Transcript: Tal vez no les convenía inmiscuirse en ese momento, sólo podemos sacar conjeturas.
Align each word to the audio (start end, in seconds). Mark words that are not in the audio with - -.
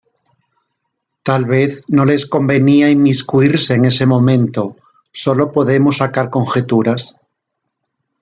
Tal 1.29 1.45
vez 1.45 1.83
no 1.89 2.05
les 2.05 2.25
convenía 2.25 2.89
inmiscuirse 2.89 3.75
en 3.75 3.85
ese 3.85 4.07
momento, 4.07 4.75
sólo 5.13 5.51
podemos 5.51 5.97
sacar 5.97 6.31
conjeturas. 6.31 7.15